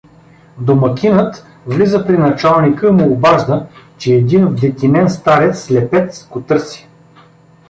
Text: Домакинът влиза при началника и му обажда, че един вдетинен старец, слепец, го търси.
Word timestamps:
Домакинът 0.59 1.45
влиза 1.67 2.05
при 2.07 2.17
началника 2.17 2.87
и 2.87 2.91
му 2.91 3.11
обажда, 3.11 3.67
че 3.97 4.13
един 4.15 4.47
вдетинен 4.47 5.09
старец, 5.09 5.59
слепец, 5.65 6.27
го 6.27 6.41
търси. 6.41 6.87